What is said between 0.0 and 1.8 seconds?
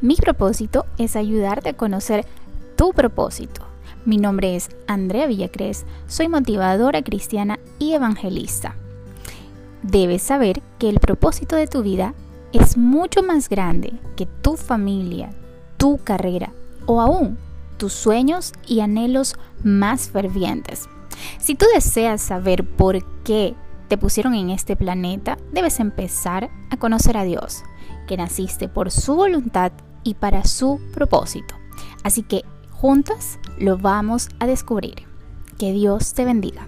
Mi propósito es ayudarte a